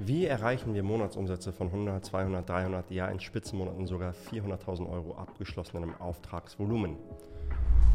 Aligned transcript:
Wie 0.00 0.26
erreichen 0.26 0.74
wir 0.74 0.84
Monatsumsätze 0.84 1.52
von 1.52 1.66
100, 1.66 2.04
200, 2.04 2.48
300, 2.48 2.90
ja 2.92 3.08
in 3.08 3.18
Spitzenmonaten 3.18 3.84
sogar 3.88 4.14
400.000 4.30 4.88
Euro 4.88 5.16
abgeschlossenem 5.16 5.92
Auftragsvolumen? 6.00 6.96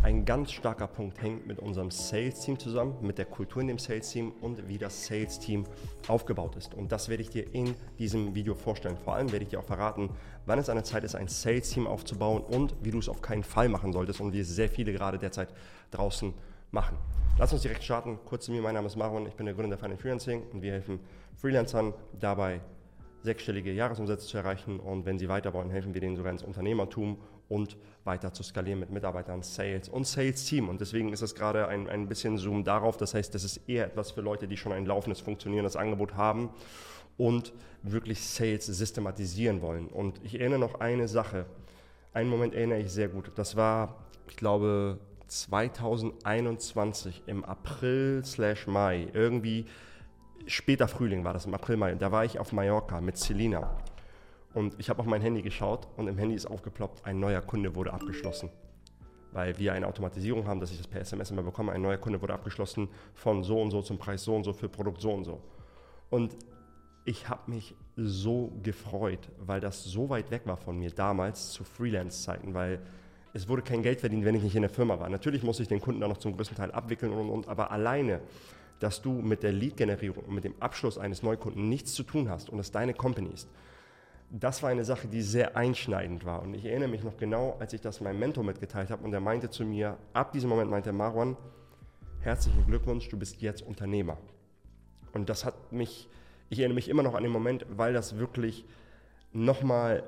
Ein 0.04 0.26
ganz 0.26 0.52
starker 0.52 0.88
Punkt 0.88 1.22
hängt 1.22 1.48
mit 1.48 1.60
unserem 1.60 1.92
Sales-Team 1.92 2.60
zusammen, 2.60 2.98
mit 3.00 3.18
der 3.18 3.24
Kultur 3.24 3.62
in 3.62 3.70
dem 3.70 3.80
Sales-Team 3.80 4.34
und 4.42 4.68
wie 4.68 4.78
das 4.78 5.06
Sales-Team 5.06 5.64
aufgebaut 6.10 6.58
ist. 6.58 6.74
Und 6.74 6.92
das 6.92 7.08
werde 7.08 7.24
ich 7.24 7.30
dir 7.30 7.54
in 7.54 7.74
diesem 8.00 8.36
Video 8.36 8.54
vorstellen. 8.54 8.98
Vor 8.98 9.16
allem 9.16 9.32
werde 9.32 9.44
ich 9.44 9.52
dir 9.52 9.60
auch 9.60 9.64
verraten, 9.64 10.10
wann 10.46 10.60
es 10.60 10.68
an 10.68 10.76
der 10.76 10.84
Zeit 10.84 11.06
ist, 11.06 11.16
ein 11.16 11.30
Sales-Team 11.30 11.88
aufzubauen 11.88 12.42
und 12.42 12.76
wie 12.82 12.92
du 12.92 13.00
es 13.00 13.08
auf 13.08 13.22
keinen 13.22 13.44
Fall 13.44 13.70
machen 13.70 13.94
solltest 13.94 14.20
und 14.20 14.34
wie 14.34 14.42
es 14.42 14.50
sehr 14.50 14.68
viele 14.68 14.92
gerade 14.92 15.20
derzeit 15.20 15.54
draußen. 15.92 16.34
Lass 17.38 17.54
uns 17.54 17.62
direkt 17.62 17.84
starten. 17.84 18.18
Kurz 18.26 18.46
zu 18.46 18.52
mir, 18.52 18.60
mein 18.60 18.74
Name 18.74 18.88
ist 18.88 18.96
Marwan, 18.96 19.28
ich 19.28 19.36
bin 19.36 19.46
der 19.46 19.54
Gründer 19.54 19.76
der 19.76 19.78
Finance 19.78 20.02
Freelancing 20.02 20.44
und 20.52 20.64
wir 20.64 20.72
helfen 20.72 21.00
Freelancern 21.36 21.94
dabei, 22.20 22.62
sechsstellige 23.22 23.72
Jahresumsätze 23.72 24.26
zu 24.26 24.38
erreichen 24.38 24.80
und 24.80 25.06
wenn 25.06 25.20
sie 25.20 25.30
weiter 25.30 25.54
wollen, 25.54 25.70
helfen 25.70 25.94
wir 25.94 26.02
denen 26.02 26.16
sogar 26.16 26.32
ins 26.32 26.42
Unternehmertum 26.42 27.18
und 27.48 27.78
weiter 28.06 28.34
zu 28.34 28.42
skalieren 28.42 28.80
mit 28.80 28.90
Mitarbeitern, 28.90 29.44
Sales 29.44 29.88
und 29.88 30.08
Sales-Team. 30.08 30.68
Und 30.68 30.82
deswegen 30.82 31.14
ist 31.14 31.22
es 31.22 31.36
gerade 31.36 31.68
ein, 31.68 31.88
ein 31.88 32.08
bisschen 32.08 32.40
Zoom 32.40 32.64
darauf. 32.64 32.98
Das 32.98 33.14
heißt, 33.14 33.36
das 33.36 33.44
ist 33.44 33.70
eher 33.70 33.86
etwas 33.86 34.10
für 34.10 34.22
Leute, 34.22 34.48
die 34.48 34.58
schon 34.58 34.72
ein 34.72 34.88
laufendes, 34.88 35.22
funktionierendes 35.22 35.76
Angebot 35.76 36.16
haben 36.16 36.50
und 37.18 37.54
wirklich 37.84 38.20
Sales 38.26 38.66
systematisieren 38.66 39.62
wollen. 39.62 39.90
Und 39.90 40.20
ich 40.24 40.40
erinnere 40.40 40.60
noch 40.60 40.80
eine 40.80 41.08
Sache. 41.08 41.46
Einen 42.14 42.32
Moment 42.32 42.56
erinnere 42.56 42.80
ich 42.80 42.92
sehr 42.92 43.10
gut. 43.10 43.32
Das 43.36 43.56
war, 43.56 44.06
ich 44.28 44.38
glaube, 44.38 45.00
2021 45.28 47.24
im 47.28 47.44
April 47.44 48.24
slash 48.26 48.68
Mai, 48.68 49.08
irgendwie 49.14 49.66
später 50.48 50.88
Frühling 50.88 51.24
war 51.24 51.34
das, 51.34 51.46
im 51.46 51.54
April, 51.54 51.78
Mai. 51.78 51.96
Da 51.96 52.12
war 52.12 52.26
ich 52.26 52.40
auf 52.40 52.52
Mallorca 52.52 53.02
mit 53.02 53.18
Selina. 53.18 53.78
Und 54.54 54.76
ich 54.80 54.90
habe 54.90 55.00
auf 55.00 55.06
mein 55.06 55.22
Handy 55.22 55.42
geschaut 55.42 55.88
und 55.98 56.08
im 56.08 56.18
Handy 56.18 56.36
ist 56.36 56.46
aufgeploppt, 56.46 57.06
ein 57.06 57.20
neuer 57.20 57.42
Kunde 57.42 57.76
wurde 57.76 57.92
abgeschlossen. 57.92 58.50
Weil 59.32 59.58
wir 59.58 59.74
eine 59.74 59.88
Automatisierung 59.88 60.48
haben, 60.48 60.60
dass 60.60 60.72
ich 60.72 60.78
das 60.78 60.88
per 60.88 61.02
SMS 61.02 61.32
immer 61.32 61.42
bekomme. 61.42 61.72
Ein 61.72 61.82
neuer 61.82 61.98
Kunde 61.98 62.22
wurde 62.22 62.34
abgeschlossen 62.34 62.88
von 63.16 63.44
so 63.44 63.60
und 63.60 63.72
so 63.72 63.82
zum 63.82 63.98
Preis 63.98 64.24
so 64.24 64.36
und 64.36 64.44
so 64.44 64.54
für 64.54 64.70
Produkt 64.70 65.02
so 65.02 65.12
und 65.12 65.24
so. 65.24 65.42
Und 66.12 66.38
ich 67.06 67.28
habe 67.30 67.50
mich 67.50 67.76
so 67.96 68.52
gefreut, 68.62 69.30
weil 69.40 69.60
das 69.60 69.84
so 69.84 70.10
weit 70.10 70.30
weg 70.30 70.44
war 70.46 70.58
von 70.58 70.78
mir 70.78 70.92
damals 70.92 71.52
zu 71.52 71.64
Freelance-Zeiten, 71.64 72.54
weil 72.54 72.80
es 73.34 73.48
wurde 73.48 73.64
kein 73.64 73.82
Geld 73.82 74.00
verdient, 74.00 74.26
wenn 74.26 74.36
ich 74.36 74.44
nicht 74.44 74.56
in 74.56 74.62
der 74.62 74.70
Firma 74.70 75.00
war. 75.00 75.10
Natürlich 75.10 75.44
muss 75.44 75.60
ich 75.60 75.68
den 75.68 75.82
Kunden 75.82 76.02
dann 76.02 76.10
noch 76.10 76.18
zum 76.18 76.36
größten 76.36 76.56
Teil 76.56 76.72
abwickeln 76.72 77.12
und, 77.12 77.20
und, 77.20 77.30
und 77.30 77.48
aber 77.48 77.72
alleine, 77.72 78.22
dass 78.80 79.02
du 79.02 79.12
mit 79.12 79.44
der 79.44 79.52
Lead-Generierung 79.52 80.24
und 80.26 80.36
mit 80.36 80.44
dem 80.44 80.54
Abschluss 80.60 80.98
eines 80.98 81.24
Neukunden 81.24 81.68
nichts 81.68 81.94
zu 81.94 82.04
tun 82.04 82.30
hast 82.30 82.50
und 82.50 82.60
es 82.60 82.72
deine 82.72 82.94
Company 82.94 83.30
ist, 83.34 83.50
das 84.30 84.64
war 84.64 84.70
eine 84.70 84.84
Sache, 84.84 85.08
die 85.08 85.22
sehr 85.22 85.56
einschneidend 85.56 86.26
war. 86.26 86.42
Und 86.42 86.56
ich 86.56 86.66
erinnere 86.66 86.90
mich 86.90 87.04
noch 87.04 87.18
genau, 87.18 87.56
als 87.60 87.74
ich 87.74 87.82
das 87.82 88.02
meinem 88.02 88.20
Mentor 88.20 88.44
mitgeteilt 88.44 88.90
habe 88.90 89.04
und 89.04 89.14
er 89.14 89.20
meinte 89.20 89.50
zu 89.50 89.64
mir, 89.64 89.98
ab 90.14 90.32
diesem 90.32 90.50
Moment 90.50 90.72
meinte 90.72 90.92
Marwan, 90.92 91.38
herzlichen 92.22 92.66
Glückwunsch, 92.66 93.10
du 93.10 93.18
bist 93.18 93.42
jetzt 93.42 93.62
Unternehmer. 93.62 94.18
Und 95.14 95.30
das 95.30 95.46
hat 95.46 95.72
mich, 95.72 96.10
ich 96.50 96.60
erinnere 96.60 96.76
mich 96.76 96.90
immer 96.90 97.04
noch 97.04 97.14
an 97.14 97.24
den 97.24 97.32
Moment, 97.32 97.66
weil 97.70 97.94
das 97.94 98.18
wirklich 98.18 98.66
nochmal 99.34 100.04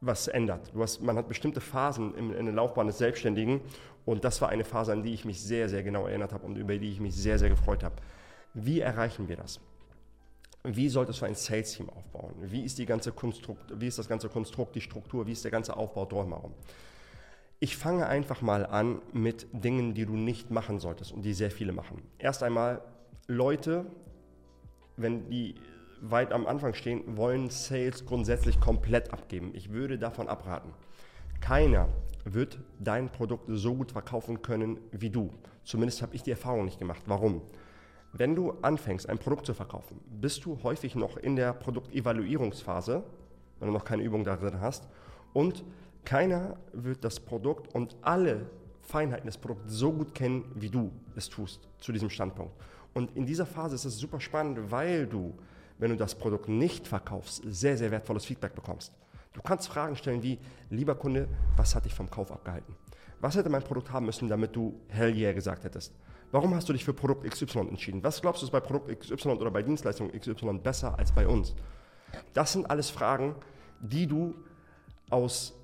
was 0.00 0.28
ändert. 0.28 0.72
Hast, 0.76 1.02
man 1.02 1.16
hat 1.16 1.28
bestimmte 1.28 1.60
Phasen 1.60 2.14
in, 2.14 2.32
in 2.32 2.46
der 2.46 2.54
Laufbahn 2.54 2.86
des 2.86 2.98
Selbstständigen 2.98 3.60
und 4.04 4.24
das 4.24 4.40
war 4.40 4.48
eine 4.48 4.64
Phase, 4.64 4.92
an 4.92 5.02
die 5.02 5.14
ich 5.14 5.24
mich 5.24 5.42
sehr, 5.42 5.68
sehr 5.68 5.82
genau 5.82 6.06
erinnert 6.06 6.32
habe 6.32 6.46
und 6.46 6.56
über 6.56 6.76
die 6.78 6.90
ich 6.90 7.00
mich 7.00 7.14
sehr, 7.14 7.38
sehr 7.38 7.48
gefreut 7.48 7.82
habe. 7.82 7.96
Wie 8.54 8.80
erreichen 8.80 9.28
wir 9.28 9.36
das? 9.36 9.60
Wie 10.64 10.88
solltest 10.88 11.20
du 11.20 11.26
ein 11.26 11.34
Sales-Team 11.34 11.90
aufbauen? 11.90 12.34
Wie 12.40 12.64
ist, 12.64 12.78
die 12.78 12.86
ganze 12.86 13.12
Konstrukt, 13.12 13.80
wie 13.80 13.86
ist 13.86 13.98
das 13.98 14.08
ganze 14.08 14.28
Konstrukt, 14.28 14.74
die 14.74 14.80
Struktur, 14.80 15.26
wie 15.26 15.32
ist 15.32 15.44
der 15.44 15.50
ganze 15.50 15.76
Aufbau 15.76 16.04
drumherum? 16.04 16.54
Ich 17.60 17.76
fange 17.76 18.06
einfach 18.06 18.42
mal 18.42 18.66
an 18.66 19.00
mit 19.12 19.46
Dingen, 19.52 19.94
die 19.94 20.04
du 20.04 20.14
nicht 20.14 20.50
machen 20.50 20.80
solltest 20.80 21.12
und 21.12 21.22
die 21.22 21.34
sehr 21.34 21.50
viele 21.50 21.72
machen. 21.72 22.02
Erst 22.18 22.42
einmal, 22.42 22.82
Leute, 23.28 23.86
wenn 24.96 25.30
die 25.30 25.54
weit 26.00 26.32
am 26.32 26.46
Anfang 26.46 26.74
stehen, 26.74 27.16
wollen 27.16 27.50
Sales 27.50 28.04
grundsätzlich 28.04 28.60
komplett 28.60 29.12
abgeben. 29.12 29.50
Ich 29.54 29.72
würde 29.72 29.98
davon 29.98 30.28
abraten. 30.28 30.72
Keiner 31.40 31.88
wird 32.24 32.58
dein 32.78 33.10
Produkt 33.10 33.44
so 33.48 33.74
gut 33.74 33.92
verkaufen 33.92 34.42
können 34.42 34.78
wie 34.92 35.10
du. 35.10 35.30
Zumindest 35.64 36.02
habe 36.02 36.14
ich 36.14 36.22
die 36.22 36.30
Erfahrung 36.30 36.64
nicht 36.64 36.78
gemacht. 36.78 37.02
Warum? 37.06 37.42
Wenn 38.12 38.34
du 38.34 38.52
anfängst, 38.62 39.08
ein 39.08 39.18
Produkt 39.18 39.46
zu 39.46 39.54
verkaufen, 39.54 40.00
bist 40.20 40.44
du 40.44 40.58
häufig 40.62 40.94
noch 40.94 41.16
in 41.16 41.36
der 41.36 41.52
Produktevaluierungsphase, 41.52 43.02
wenn 43.58 43.68
du 43.68 43.72
noch 43.74 43.84
keine 43.84 44.02
Übung 44.02 44.24
darin 44.24 44.60
hast. 44.60 44.88
Und 45.32 45.64
keiner 46.04 46.56
wird 46.72 47.04
das 47.04 47.20
Produkt 47.20 47.74
und 47.74 47.96
alle 48.00 48.48
Feinheiten 48.80 49.26
des 49.26 49.36
Produkts 49.36 49.74
so 49.74 49.92
gut 49.92 50.14
kennen, 50.14 50.44
wie 50.54 50.70
du 50.70 50.92
es 51.16 51.28
tust 51.28 51.68
zu 51.78 51.92
diesem 51.92 52.08
Standpunkt. 52.08 52.54
Und 52.94 53.14
in 53.16 53.26
dieser 53.26 53.44
Phase 53.44 53.74
ist 53.74 53.84
es 53.84 53.98
super 53.98 54.20
spannend, 54.20 54.70
weil 54.70 55.06
du, 55.06 55.34
wenn 55.78 55.90
du 55.90 55.96
das 55.96 56.14
Produkt 56.14 56.48
nicht 56.48 56.86
verkaufst, 56.88 57.42
sehr, 57.46 57.76
sehr 57.76 57.90
wertvolles 57.90 58.24
Feedback 58.24 58.54
bekommst. 58.54 58.92
Du 59.32 59.42
kannst 59.42 59.68
Fragen 59.68 59.96
stellen 59.96 60.22
wie, 60.22 60.38
lieber 60.70 60.94
Kunde, 60.94 61.28
was 61.56 61.74
hat 61.74 61.84
dich 61.84 61.94
vom 61.94 62.10
Kauf 62.10 62.32
abgehalten? 62.32 62.74
Was 63.20 63.36
hätte 63.36 63.50
mein 63.50 63.62
Produkt 63.62 63.92
haben 63.92 64.06
müssen, 64.06 64.28
damit 64.28 64.56
du 64.56 64.80
Hell 64.88 65.14
yeah 65.14 65.32
gesagt 65.32 65.64
hättest? 65.64 65.92
Warum 66.32 66.54
hast 66.54 66.68
du 66.68 66.72
dich 66.72 66.84
für 66.84 66.94
Produkt 66.94 67.28
XY 67.30 67.60
entschieden? 67.60 68.02
Was 68.02 68.20
glaubst 68.20 68.42
du 68.42 68.46
ist 68.46 68.52
bei 68.52 68.60
Produkt 68.60 68.98
XY 68.98 69.28
oder 69.28 69.50
bei 69.50 69.62
Dienstleistung 69.62 70.10
XY 70.10 70.58
besser 70.62 70.98
als 70.98 71.12
bei 71.12 71.26
uns? 71.26 71.54
Das 72.34 72.52
sind 72.52 72.68
alles 72.68 72.90
Fragen, 72.90 73.34
die 73.80 74.06
du 74.06 74.34
aus 75.10 75.54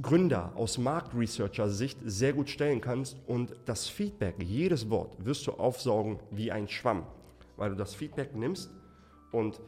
Gründer, 0.00 0.52
aus 0.56 0.76
Marktresearcher-Sicht 0.76 1.98
sehr 2.04 2.32
gut 2.32 2.50
stellen 2.50 2.80
kannst 2.80 3.16
und 3.26 3.54
das 3.64 3.86
Feedback, 3.86 4.34
jedes 4.42 4.90
Wort, 4.90 5.24
wirst 5.24 5.46
du 5.46 5.52
aufsaugen 5.52 6.18
wie 6.32 6.50
ein 6.50 6.68
Schwamm, 6.68 7.06
weil 7.56 7.70
du 7.70 7.76
das 7.76 7.94
Feedback 7.94 8.34
nimmst 8.34 8.70
und 9.32 9.60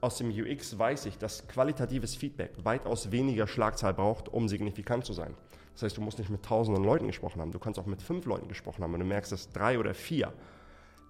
aus 0.00 0.18
dem 0.18 0.30
UX 0.30 0.78
weiß 0.78 1.06
ich, 1.06 1.18
dass 1.18 1.48
qualitatives 1.48 2.14
Feedback 2.14 2.52
weitaus 2.62 3.10
weniger 3.10 3.46
Schlagzahl 3.46 3.94
braucht, 3.94 4.28
um 4.28 4.48
signifikant 4.48 5.04
zu 5.04 5.12
sein. 5.12 5.34
Das 5.74 5.82
heißt, 5.82 5.96
du 5.96 6.00
musst 6.00 6.18
nicht 6.18 6.30
mit 6.30 6.44
tausenden 6.44 6.84
Leuten 6.84 7.06
gesprochen 7.06 7.40
haben, 7.40 7.52
du 7.52 7.58
kannst 7.58 7.78
auch 7.78 7.86
mit 7.86 8.02
fünf 8.02 8.26
Leuten 8.26 8.48
gesprochen 8.48 8.82
haben. 8.82 8.92
Wenn 8.92 9.00
du 9.00 9.06
merkst, 9.06 9.32
dass 9.32 9.50
drei 9.50 9.78
oder 9.78 9.94
vier 9.94 10.32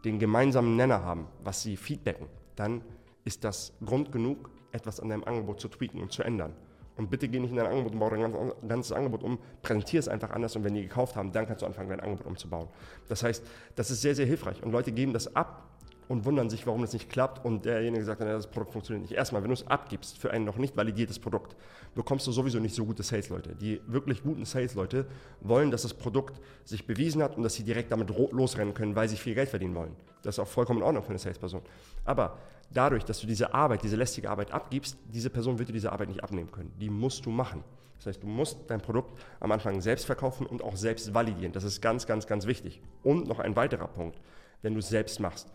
den 0.05 0.19
gemeinsamen 0.19 0.77
Nenner 0.77 1.03
haben, 1.03 1.27
was 1.43 1.62
sie 1.62 1.77
feedbacken, 1.77 2.28
dann 2.56 2.83
ist 3.25 3.45
das 3.45 3.72
Grund 3.84 4.12
genug, 4.12 4.50
etwas 4.72 5.00
an 5.00 5.09
deinem 5.09 5.25
Angebot 5.25 5.60
zu 5.60 5.69
tweaken 5.69 6.00
und 6.00 6.12
zu 6.12 6.22
ändern. 6.22 6.55
Und 6.97 7.10
bitte 7.10 7.28
geh 7.28 7.39
nicht 7.39 7.50
in 7.50 7.56
dein 7.56 7.66
Angebot 7.66 7.93
und 7.93 7.99
baue 8.00 8.10
dein 8.10 8.69
ganzes 8.69 8.93
Angebot 8.93 9.22
um, 9.22 9.39
präsentiere 9.62 10.00
es 10.00 10.09
einfach 10.09 10.31
anders 10.31 10.56
und 10.56 10.65
wenn 10.65 10.75
die 10.75 10.83
gekauft 10.83 11.15
haben, 11.15 11.31
dann 11.31 11.47
kannst 11.47 11.62
du 11.62 11.66
anfangen, 11.66 11.89
dein 11.89 12.00
Angebot 12.00 12.27
umzubauen. 12.27 12.69
Das 13.09 13.22
heißt, 13.22 13.45
das 13.77 13.91
ist 13.91 14.03
sehr, 14.03 14.15
sehr 14.15 14.27
hilfreich 14.27 14.62
und 14.62 14.72
Leute 14.72 14.93
geben 14.93 15.12
das 15.12 15.34
ab 15.37 15.69
und 16.08 16.24
wundern 16.24 16.48
sich, 16.48 16.66
warum 16.66 16.80
das 16.80 16.92
nicht 16.92 17.10
klappt 17.10 17.44
und 17.44 17.64
derjenige 17.64 18.04
sagt, 18.04 18.20
das 18.20 18.46
Produkt 18.46 18.72
funktioniert 18.72 19.02
nicht. 19.02 19.16
Erstmal, 19.16 19.42
wenn 19.42 19.50
du 19.50 19.54
es 19.54 19.66
abgibst 19.66 20.19
für 20.19 20.30
ein 20.30 20.44
noch 20.44 20.56
nicht 20.56 20.76
validiertes 20.76 21.19
Produkt, 21.19 21.56
bekommst 21.94 22.26
du 22.26 22.32
sowieso 22.32 22.58
nicht 22.58 22.74
so 22.74 22.84
gute 22.84 23.02
Sales-Leute. 23.02 23.54
Die 23.54 23.80
wirklich 23.86 24.22
guten 24.22 24.44
Sales-Leute 24.44 25.06
wollen, 25.41 25.70
dass 25.70 25.82
das 25.82 25.94
Produkt 25.94 26.41
sich 26.64 26.86
bewiesen 26.86 27.22
hat 27.22 27.36
und 27.36 27.42
dass 27.42 27.54
sie 27.54 27.62
direkt 27.62 27.92
damit 27.92 28.10
losrennen 28.32 28.74
können, 28.74 28.97
weil 28.97 29.08
sie 29.08 29.16
viel 29.16 29.34
Geld 29.34 29.48
verdienen 29.48 29.74
wollen. 29.74 29.94
Das 30.22 30.36
ist 30.36 30.38
auch 30.38 30.48
vollkommen 30.48 30.80
in 30.80 30.84
Ordnung 30.84 31.02
für 31.02 31.10
eine 31.10 31.18
Salesperson. 31.18 31.62
Aber 32.04 32.38
dadurch, 32.70 33.04
dass 33.04 33.20
du 33.20 33.26
diese 33.26 33.54
Arbeit, 33.54 33.82
diese 33.82 33.97
lästige 33.97 34.30
Arbeit 34.30 34.52
abgibst, 34.52 34.97
diese 35.12 35.30
Person 35.30 35.58
wird 35.58 35.68
dir 35.68 35.72
diese 35.74 35.92
Arbeit 35.92 36.08
nicht 36.08 36.22
abnehmen 36.22 36.50
können. 36.50 36.72
Die 36.80 36.91
musst 36.91 37.26
du 37.26 37.30
machen. 37.30 37.62
Das 37.98 38.06
heißt, 38.06 38.22
du 38.22 38.26
musst 38.26 38.58
dein 38.68 38.80
Produkt 38.80 39.18
am 39.41 39.50
Anfang 39.52 39.80
selbst 39.80 40.06
verkaufen 40.06 40.47
und 40.47 40.62
auch 40.62 40.76
selbst 40.76 41.12
validieren. 41.14 41.52
Das 41.52 41.64
ist 41.64 41.80
ganz, 41.80 42.06
ganz, 42.06 42.26
ganz 42.26 42.47
wichtig. 42.47 42.80
Und 43.02 43.26
noch 43.26 43.41
ein 43.41 43.56
weiterer 43.56 43.88
Punkt, 43.88 44.20
wenn 44.62 44.72
du 44.72 44.78
es 44.78 44.88
selbst 44.88 45.20
machst. 45.20 45.48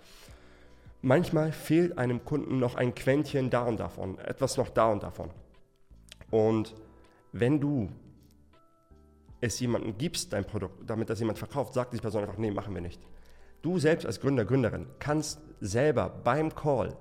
Manchmal 1.06 1.52
fehlt 1.52 1.97
einem 1.97 2.24
Kunden 2.24 2.59
noch 2.59 2.75
ein 2.75 2.95
Quäntchen 2.95 3.50
da 3.50 3.63
und 3.63 3.78
davon, 3.78 4.18
etwas 4.19 4.56
noch 4.56 4.69
da 4.69 4.89
und 4.89 5.04
davon. 5.04 5.31
Und 6.31 6.74
wenn 7.33 7.60
du 7.60 7.89
es 9.42 9.60
jemandem 9.60 9.98
gibst, 9.98 10.31
dein 10.31 10.45
Produkt, 10.45 10.89
damit 10.89 11.10
das 11.10 11.19
jemand 11.19 11.38
verkauft, 11.38 11.74
sagt 11.74 11.94
die 11.94 11.98
Person 11.98 12.22
einfach, 12.22 12.38
nee, 12.38 12.51
machen 12.51 12.74
wir 12.74 12.81
nicht. 12.81 13.01
Du 13.62 13.80
selbst 13.80 14.06
als 14.06 14.22
Gründer, 14.22 14.45
Gründerin 14.45 14.88
kannst 15.00 15.42
selber 15.60 16.07
beim 16.07 16.56
Call, 16.56 16.95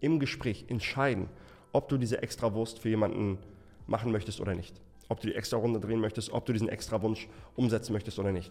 im 0.00 0.18
Gespräch 0.18 0.64
entscheiden, 0.66 1.28
ob 1.72 1.88
du 1.88 1.96
diese 1.96 2.22
extra 2.22 2.54
Wurst 2.54 2.80
für 2.80 2.88
jemanden 2.88 3.38
machen 3.86 4.10
möchtest 4.10 4.40
oder 4.40 4.56
nicht. 4.56 4.80
Ob 5.08 5.20
du 5.20 5.28
die 5.28 5.34
extra 5.36 5.58
Runde 5.58 5.78
drehen 5.78 6.00
möchtest, 6.00 6.32
ob 6.32 6.44
du 6.44 6.52
diesen 6.52 6.68
extra 6.68 7.00
Wunsch 7.02 7.28
umsetzen 7.54 7.92
möchtest 7.92 8.18
oder 8.18 8.32
nicht. 8.32 8.50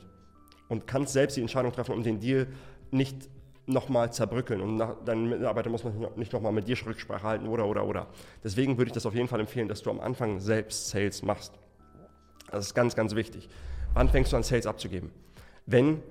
Und 0.69 0.87
kannst 0.87 1.11
selbst 1.11 1.35
die 1.35 1.41
Entscheidung 1.41 1.73
treffen, 1.73 1.93
um 1.93 2.03
den 2.03 2.21
Deal 2.21 2.47
nicht 2.89 3.29
nochmal 3.65 4.11
zerbrückeln 4.11 4.61
und 4.61 4.75
nach, 4.75 4.95
dein 5.05 5.29
Mitarbeiter 5.29 5.69
muss 5.69 5.83
man 5.83 5.93
nicht 6.15 6.33
nochmal 6.33 6.51
mit 6.51 6.67
dir 6.67 6.77
Rücksprache 6.85 7.23
halten 7.23 7.47
oder, 7.47 7.65
oder, 7.65 7.85
oder. 7.85 8.07
Deswegen 8.43 8.77
würde 8.77 8.89
ich 8.89 8.93
das 8.93 9.05
auf 9.05 9.15
jeden 9.15 9.27
Fall 9.27 9.39
empfehlen, 9.39 9.67
dass 9.67 9.81
du 9.81 9.89
am 9.89 9.99
Anfang 9.99 10.39
selbst 10.39 10.89
Sales 10.89 11.23
machst. 11.23 11.53
Das 12.51 12.65
ist 12.67 12.73
ganz, 12.73 12.95
ganz 12.95 13.15
wichtig. 13.15 13.47
Wann 13.93 14.09
fängst 14.09 14.33
du 14.33 14.37
an, 14.37 14.43
Sales 14.43 14.67
abzugeben? 14.67 15.11
Wenn 15.65 16.01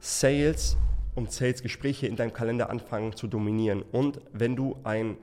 Sales 0.00 0.76
und 1.16 1.32
Sales-Gespräche 1.32 2.06
in 2.06 2.16
deinem 2.16 2.32
Kalender 2.32 2.70
anfangen 2.70 3.14
zu 3.16 3.26
dominieren. 3.26 3.82
Und 3.82 4.20
wenn 4.32 4.54
du 4.54 4.76
ein 4.84 5.16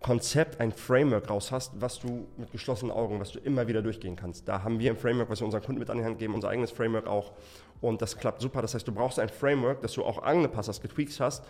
Konzept, 0.00 0.60
ein 0.60 0.70
Framework 0.70 1.28
raus 1.28 1.50
hast, 1.50 1.80
was 1.80 1.98
du 1.98 2.28
mit 2.36 2.52
geschlossenen 2.52 2.92
Augen, 2.92 3.18
was 3.18 3.32
du 3.32 3.40
immer 3.40 3.66
wieder 3.66 3.82
durchgehen 3.82 4.14
kannst. 4.14 4.46
Da 4.48 4.62
haben 4.62 4.78
wir 4.78 4.90
ein 4.90 4.96
Framework, 4.96 5.28
was 5.28 5.40
wir 5.40 5.44
unseren 5.44 5.62
Kunden 5.62 5.80
mit 5.80 5.90
an 5.90 5.98
die 5.98 6.04
Hand 6.04 6.18
geben, 6.18 6.34
unser 6.34 6.48
eigenes 6.48 6.70
Framework 6.70 7.06
auch. 7.06 7.32
Und 7.80 8.00
das 8.00 8.16
klappt 8.16 8.40
super. 8.40 8.62
Das 8.62 8.74
heißt, 8.74 8.86
du 8.86 8.92
brauchst 8.92 9.18
ein 9.18 9.28
Framework, 9.28 9.82
das 9.82 9.94
du 9.94 10.04
auch 10.04 10.22
angepasst 10.22 10.68
hast, 10.68 10.82
getweakt 10.82 11.18
hast. 11.18 11.44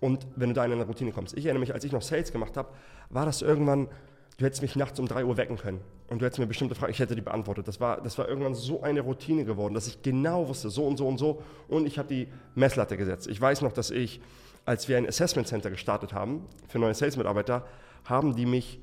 Und 0.00 0.26
wenn 0.36 0.50
du 0.50 0.54
da 0.54 0.64
in 0.64 0.72
eine 0.72 0.84
Routine 0.84 1.12
kommst. 1.12 1.36
Ich 1.36 1.46
erinnere 1.46 1.60
mich, 1.60 1.72
als 1.72 1.84
ich 1.84 1.92
noch 1.92 2.02
Sales 2.02 2.30
gemacht 2.30 2.56
habe, 2.56 2.68
war 3.08 3.24
das 3.24 3.40
irgendwann, 3.40 3.88
du 4.36 4.44
hättest 4.44 4.60
mich 4.60 4.76
nachts 4.76 5.00
um 5.00 5.08
3 5.08 5.24
Uhr 5.24 5.36
wecken 5.38 5.56
können. 5.56 5.80
Und 6.08 6.20
du 6.20 6.26
hättest 6.26 6.40
mir 6.40 6.46
bestimmte 6.46 6.74
Fragen, 6.74 6.92
ich 6.92 6.98
hätte 6.98 7.14
die 7.14 7.22
beantwortet. 7.22 7.66
Das 7.68 7.80
war, 7.80 8.02
das 8.02 8.18
war 8.18 8.28
irgendwann 8.28 8.54
so 8.54 8.82
eine 8.82 9.00
Routine 9.00 9.46
geworden, 9.46 9.72
dass 9.72 9.86
ich 9.86 10.02
genau 10.02 10.46
wusste, 10.48 10.68
so 10.68 10.86
und 10.86 10.98
so 10.98 11.08
und 11.08 11.16
so. 11.16 11.42
Und 11.68 11.86
ich 11.86 11.98
habe 11.98 12.08
die 12.08 12.28
Messlatte 12.54 12.98
gesetzt. 12.98 13.28
Ich 13.28 13.40
weiß 13.40 13.62
noch, 13.62 13.72
dass 13.72 13.90
ich, 13.90 14.20
als 14.66 14.88
wir 14.88 14.98
ein 14.98 15.08
Assessment 15.08 15.48
Center 15.48 15.70
gestartet 15.70 16.12
haben 16.12 16.44
für 16.68 16.78
neue 16.78 16.92
Sales-Mitarbeiter, 16.92 17.64
haben 18.04 18.34
die 18.34 18.46
mich 18.46 18.80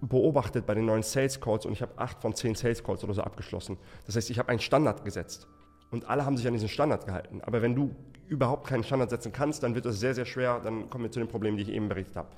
beobachtet 0.00 0.66
bei 0.66 0.74
den 0.74 0.86
neuen 0.86 1.02
Sales 1.02 1.40
Calls 1.40 1.66
und 1.66 1.72
ich 1.72 1.82
habe 1.82 1.92
acht 1.96 2.20
von 2.20 2.34
zehn 2.34 2.54
Sales 2.54 2.84
Calls 2.84 3.02
oder 3.02 3.14
so 3.14 3.22
abgeschlossen. 3.22 3.78
Das 4.06 4.16
heißt, 4.16 4.30
ich 4.30 4.38
habe 4.38 4.48
einen 4.48 4.60
Standard 4.60 5.04
gesetzt 5.04 5.48
und 5.90 6.08
alle 6.08 6.24
haben 6.24 6.36
sich 6.36 6.46
an 6.46 6.52
diesen 6.52 6.68
Standard 6.68 7.06
gehalten. 7.06 7.40
Aber 7.42 7.62
wenn 7.62 7.74
du 7.74 7.94
überhaupt 8.28 8.66
keinen 8.66 8.84
Standard 8.84 9.10
setzen 9.10 9.32
kannst, 9.32 9.62
dann 9.62 9.74
wird 9.74 9.86
es 9.86 9.98
sehr, 9.98 10.14
sehr 10.14 10.26
schwer. 10.26 10.60
Dann 10.60 10.90
kommen 10.90 11.04
wir 11.04 11.10
zu 11.10 11.18
den 11.18 11.28
Problemen, 11.28 11.56
die 11.56 11.64
ich 11.64 11.70
eben 11.70 11.88
berichtet 11.88 12.16
habe. 12.16 12.28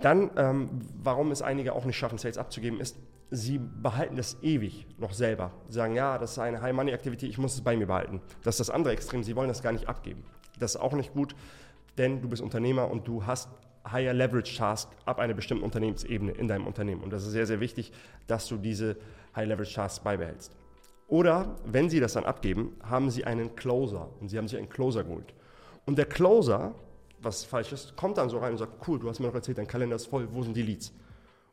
Dann, 0.00 0.30
ähm, 0.36 0.68
warum 1.02 1.30
es 1.30 1.42
einige 1.42 1.72
auch 1.72 1.84
nicht 1.84 1.96
schaffen, 1.96 2.18
Sales 2.18 2.36
abzugeben, 2.38 2.80
ist, 2.80 2.96
sie 3.30 3.58
behalten 3.58 4.16
das 4.16 4.36
ewig 4.42 4.86
noch 4.98 5.12
selber. 5.12 5.52
Sie 5.68 5.74
sagen, 5.74 5.94
ja, 5.94 6.18
das 6.18 6.32
ist 6.32 6.38
eine 6.38 6.60
High-Money-Aktivität, 6.60 7.30
ich 7.30 7.38
muss 7.38 7.54
es 7.54 7.62
bei 7.62 7.76
mir 7.76 7.86
behalten. 7.86 8.20
Das 8.42 8.54
ist 8.54 8.68
das 8.68 8.70
andere 8.70 8.92
Extrem, 8.92 9.22
sie 9.22 9.36
wollen 9.36 9.48
das 9.48 9.62
gar 9.62 9.72
nicht 9.72 9.88
abgeben. 9.88 10.24
Das 10.58 10.74
ist 10.74 10.80
auch 10.80 10.92
nicht 10.92 11.14
gut, 11.14 11.34
denn 11.98 12.20
du 12.20 12.28
bist 12.28 12.42
Unternehmer 12.42 12.90
und 12.90 13.08
du 13.08 13.24
hast 13.24 13.48
Higher 13.90 14.12
Leverage 14.12 14.56
Task 14.56 14.88
ab 15.04 15.18
einer 15.18 15.34
bestimmten 15.34 15.64
Unternehmensebene 15.64 16.32
in 16.32 16.48
deinem 16.48 16.66
Unternehmen. 16.66 17.02
Und 17.02 17.12
das 17.12 17.24
ist 17.24 17.32
sehr, 17.32 17.46
sehr 17.46 17.60
wichtig, 17.60 17.92
dass 18.26 18.46
du 18.48 18.56
diese 18.56 18.96
High 19.34 19.48
Leverage 19.48 19.74
Tasks 19.74 20.00
beibehältst. 20.00 20.52
Oder 21.08 21.56
wenn 21.64 21.90
sie 21.90 22.00
das 22.00 22.14
dann 22.14 22.24
abgeben, 22.24 22.76
haben 22.82 23.10
sie 23.10 23.24
einen 23.24 23.54
Closer 23.54 24.08
und 24.20 24.28
sie 24.28 24.38
haben 24.38 24.48
sich 24.48 24.58
einen 24.58 24.68
Closer 24.68 25.04
geholt. 25.04 25.34
Und 25.84 25.98
der 25.98 26.06
Closer, 26.06 26.74
was 27.20 27.44
falsch 27.44 27.72
ist, 27.72 27.96
kommt 27.96 28.18
dann 28.18 28.30
so 28.30 28.38
rein 28.38 28.52
und 28.52 28.58
sagt, 28.58 28.86
cool, 28.88 28.98
du 28.98 29.08
hast 29.08 29.20
mir 29.20 29.26
noch 29.26 29.34
erzählt, 29.34 29.58
dein 29.58 29.66
Kalender 29.66 29.96
ist 29.96 30.06
voll, 30.06 30.28
wo 30.32 30.42
sind 30.42 30.56
die 30.56 30.62
Leads? 30.62 30.92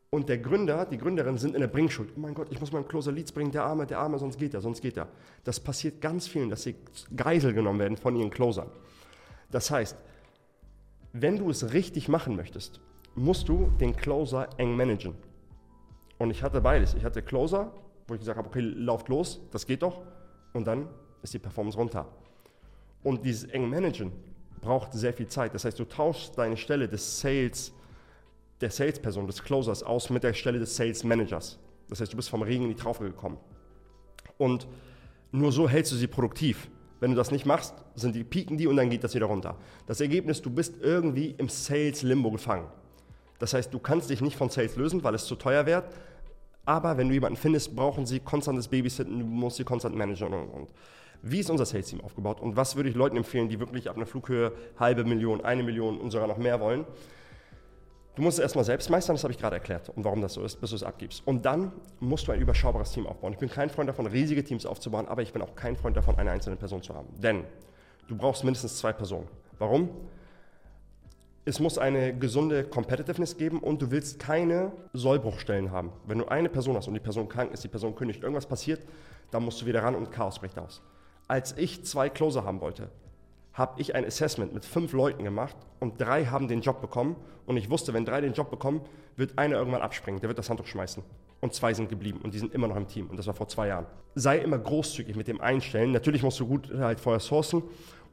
Und 0.08 0.28
der 0.28 0.38
Gründer, 0.38 0.86
die 0.86 0.98
Gründerin 0.98 1.38
sind 1.38 1.54
in 1.54 1.60
der 1.60 1.68
Bringschuld. 1.68 2.10
Oh 2.16 2.20
mein 2.20 2.34
Gott, 2.34 2.48
ich 2.50 2.58
muss 2.58 2.72
meinen 2.72 2.88
Closer 2.88 3.12
Leads 3.12 3.30
bringen, 3.30 3.52
der 3.52 3.64
Arme, 3.64 3.86
der 3.86 3.98
Arme, 3.98 4.18
sonst 4.18 4.38
geht 4.38 4.54
er, 4.54 4.60
sonst 4.60 4.80
geht 4.80 4.96
er. 4.96 5.08
Das 5.44 5.60
passiert 5.60 6.00
ganz 6.00 6.26
vielen, 6.26 6.50
dass 6.50 6.62
sie 6.62 6.74
Geisel 7.14 7.52
genommen 7.52 7.78
werden 7.78 7.96
von 7.96 8.16
ihren 8.16 8.30
Closern. 8.30 8.70
Das 9.50 9.70
heißt, 9.70 9.96
wenn 11.12 11.38
du 11.38 11.50
es 11.50 11.72
richtig 11.72 12.08
machen 12.08 12.36
möchtest, 12.36 12.80
musst 13.14 13.48
du 13.48 13.70
den 13.80 13.96
Closer 13.96 14.48
eng 14.58 14.76
managen. 14.76 15.14
Und 16.18 16.30
ich 16.30 16.42
hatte 16.42 16.60
beides. 16.60 16.94
Ich 16.94 17.04
hatte 17.04 17.22
Closer, 17.22 17.72
wo 18.06 18.14
ich 18.14 18.20
gesagt 18.20 18.38
habe, 18.38 18.48
okay, 18.48 18.60
lauft 18.60 19.08
los, 19.08 19.40
das 19.50 19.66
geht 19.66 19.82
doch. 19.82 20.02
Und 20.52 20.66
dann 20.66 20.88
ist 21.22 21.34
die 21.34 21.38
Performance 21.38 21.76
runter. 21.76 22.06
Und 23.02 23.24
dieses 23.24 23.44
eng 23.44 23.68
managen 23.68 24.12
braucht 24.60 24.92
sehr 24.92 25.12
viel 25.12 25.26
Zeit. 25.28 25.54
Das 25.54 25.64
heißt, 25.64 25.78
du 25.78 25.84
tauschst 25.84 26.36
deine 26.36 26.56
Stelle 26.56 26.88
des 26.88 27.20
Sales, 27.20 27.72
der 28.60 28.70
Salesperson, 28.70 29.26
des 29.26 29.42
Closers 29.42 29.82
aus 29.82 30.10
mit 30.10 30.22
der 30.22 30.34
Stelle 30.34 30.58
des 30.58 30.76
Sales 30.76 31.02
Managers. 31.02 31.58
Das 31.88 32.00
heißt, 32.00 32.12
du 32.12 32.16
bist 32.16 32.28
vom 32.28 32.42
Regen 32.42 32.64
in 32.64 32.68
die 32.70 32.76
Traufe 32.76 33.04
gekommen. 33.04 33.38
Und 34.38 34.68
nur 35.32 35.52
so 35.52 35.68
hältst 35.68 35.92
du 35.92 35.96
sie 35.96 36.06
produktiv. 36.06 36.70
Wenn 37.00 37.10
du 37.10 37.16
das 37.16 37.30
nicht 37.30 37.46
machst, 37.46 37.74
sind 37.94 38.14
die 38.14 38.24
pieken 38.24 38.56
die 38.58 38.66
und 38.66 38.76
dann 38.76 38.90
geht 38.90 39.02
das 39.02 39.14
wieder 39.14 39.26
runter. 39.26 39.56
Das 39.86 40.00
Ergebnis, 40.00 40.42
du 40.42 40.50
bist 40.50 40.74
irgendwie 40.80 41.34
im 41.38 41.48
Sales 41.48 42.02
Limbo 42.02 42.30
gefangen. 42.30 42.66
Das 43.38 43.54
heißt, 43.54 43.72
du 43.72 43.78
kannst 43.78 44.10
dich 44.10 44.20
nicht 44.20 44.36
von 44.36 44.50
Sales 44.50 44.76
lösen, 44.76 45.02
weil 45.02 45.14
es 45.14 45.24
zu 45.24 45.34
teuer 45.34 45.64
wird. 45.64 45.84
Aber 46.66 46.98
wenn 46.98 47.08
du 47.08 47.14
jemanden 47.14 47.38
findest, 47.38 47.74
brauchen 47.74 48.04
sie 48.04 48.20
konstantes 48.20 48.68
Babysitten, 48.68 49.18
du 49.18 49.24
musst 49.24 49.56
sie 49.56 49.64
konstant 49.64 49.96
managen 49.96 50.32
und, 50.32 50.48
und. 50.50 50.68
Wie 51.22 51.40
ist 51.40 51.50
unser 51.50 51.66
Sales-Team 51.66 52.00
aufgebaut 52.02 52.40
und 52.40 52.56
was 52.56 52.76
würde 52.76 52.88
ich 52.88 52.94
Leuten 52.94 53.16
empfehlen, 53.16 53.48
die 53.48 53.60
wirklich 53.60 53.90
ab 53.90 53.96
einer 53.96 54.06
Flughöhe 54.06 54.52
halbe 54.78 55.04
Million, 55.04 55.42
eine 55.42 55.62
Million 55.62 55.98
und 55.98 56.10
sogar 56.10 56.28
noch 56.28 56.38
mehr 56.38 56.60
wollen? 56.60 56.84
Du 58.20 58.24
musst 58.24 58.38
es 58.38 58.42
erstmal 58.42 58.66
selbst 58.66 58.90
meistern, 58.90 59.16
das 59.16 59.24
habe 59.24 59.32
ich 59.32 59.38
gerade 59.38 59.56
erklärt 59.56 59.88
und 59.88 60.04
warum 60.04 60.20
das 60.20 60.34
so 60.34 60.44
ist, 60.44 60.60
bis 60.60 60.68
du 60.68 60.76
es 60.76 60.82
abgibst. 60.82 61.26
Und 61.26 61.46
dann 61.46 61.72
musst 62.00 62.28
du 62.28 62.32
ein 62.32 62.40
überschaubares 62.42 62.92
Team 62.92 63.06
aufbauen. 63.06 63.32
Ich 63.32 63.38
bin 63.38 63.48
kein 63.48 63.70
Freund 63.70 63.88
davon, 63.88 64.06
riesige 64.06 64.44
Teams 64.44 64.66
aufzubauen, 64.66 65.08
aber 65.08 65.22
ich 65.22 65.32
bin 65.32 65.40
auch 65.40 65.54
kein 65.56 65.74
Freund 65.74 65.96
davon, 65.96 66.16
eine 66.16 66.30
einzelne 66.30 66.56
Person 66.56 66.82
zu 66.82 66.94
haben. 66.94 67.08
Denn 67.18 67.44
du 68.08 68.18
brauchst 68.18 68.44
mindestens 68.44 68.76
zwei 68.76 68.92
Personen. 68.92 69.26
Warum? 69.58 69.88
Es 71.46 71.60
muss 71.60 71.78
eine 71.78 72.14
gesunde 72.14 72.64
Competitiveness 72.64 73.38
geben 73.38 73.58
und 73.58 73.80
du 73.80 73.90
willst 73.90 74.18
keine 74.18 74.72
Sollbruchstellen 74.92 75.70
haben. 75.70 75.90
Wenn 76.06 76.18
du 76.18 76.26
eine 76.26 76.50
Person 76.50 76.76
hast 76.76 76.88
und 76.88 76.92
die 76.92 77.00
Person 77.00 77.26
krank 77.26 77.54
ist, 77.54 77.64
die 77.64 77.68
Person 77.68 77.94
kündigt, 77.94 78.22
irgendwas 78.22 78.44
passiert, 78.44 78.82
dann 79.30 79.46
musst 79.46 79.62
du 79.62 79.64
wieder 79.64 79.82
ran 79.82 79.94
und 79.94 80.12
Chaos 80.12 80.40
bricht 80.40 80.58
aus. 80.58 80.82
Als 81.26 81.56
ich 81.56 81.86
zwei 81.86 82.10
Closer 82.10 82.44
haben 82.44 82.60
wollte, 82.60 82.90
habe 83.52 83.80
ich 83.80 83.94
ein 83.94 84.04
Assessment 84.04 84.54
mit 84.54 84.64
fünf 84.64 84.92
Leuten 84.92 85.24
gemacht 85.24 85.56
und 85.80 86.00
drei 86.00 86.26
haben 86.26 86.48
den 86.48 86.60
Job 86.60 86.80
bekommen. 86.80 87.16
Und 87.46 87.56
ich 87.56 87.68
wusste, 87.68 87.92
wenn 87.92 88.04
drei 88.04 88.20
den 88.20 88.32
Job 88.32 88.50
bekommen, 88.50 88.80
wird 89.16 89.38
einer 89.38 89.56
irgendwann 89.56 89.82
abspringen, 89.82 90.20
der 90.20 90.28
wird 90.28 90.38
das 90.38 90.48
Handtuch 90.48 90.66
schmeißen. 90.66 91.02
Und 91.40 91.54
zwei 91.54 91.74
sind 91.74 91.88
geblieben 91.88 92.20
und 92.22 92.34
die 92.34 92.38
sind 92.38 92.54
immer 92.54 92.68
noch 92.68 92.76
im 92.76 92.86
Team. 92.86 93.08
Und 93.08 93.18
das 93.18 93.26
war 93.26 93.34
vor 93.34 93.48
zwei 93.48 93.68
Jahren. 93.68 93.86
Sei 94.14 94.38
immer 94.38 94.58
großzügig 94.58 95.16
mit 95.16 95.26
dem 95.26 95.40
Einstellen. 95.40 95.90
Natürlich 95.90 96.22
musst 96.22 96.38
du 96.38 96.46
gut 96.46 96.70
halt 96.78 97.00
vorher 97.00 97.20
sourcen. 97.20 97.62